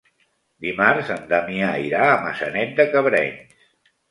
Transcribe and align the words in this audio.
Dimarts 0.65 1.11
en 1.15 1.27
Damià 1.33 1.67
irà 1.89 2.01
a 2.07 2.17
Maçanet 2.25 2.75
de 2.81 2.89
Cabrenys. 2.97 3.71